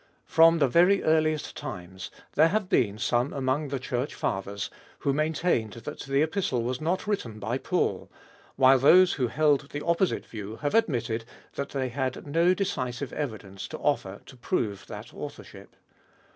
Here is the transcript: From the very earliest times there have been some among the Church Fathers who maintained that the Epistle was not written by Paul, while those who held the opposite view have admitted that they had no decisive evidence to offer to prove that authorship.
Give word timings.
From 0.25 0.57
the 0.57 0.67
very 0.67 1.03
earliest 1.03 1.55
times 1.55 2.09
there 2.33 2.47
have 2.47 2.67
been 2.69 2.97
some 2.97 3.31
among 3.33 3.67
the 3.67 3.77
Church 3.77 4.15
Fathers 4.15 4.71
who 5.01 5.13
maintained 5.13 5.73
that 5.73 5.99
the 5.99 6.23
Epistle 6.23 6.63
was 6.63 6.81
not 6.81 7.05
written 7.05 7.37
by 7.37 7.59
Paul, 7.59 8.09
while 8.55 8.79
those 8.79 9.13
who 9.13 9.27
held 9.27 9.69
the 9.69 9.85
opposite 9.85 10.25
view 10.25 10.55
have 10.63 10.73
admitted 10.73 11.23
that 11.53 11.69
they 11.69 11.89
had 11.89 12.25
no 12.25 12.55
decisive 12.55 13.13
evidence 13.13 13.67
to 13.67 13.77
offer 13.77 14.21
to 14.25 14.35
prove 14.37 14.87
that 14.87 15.13
authorship. 15.13 15.75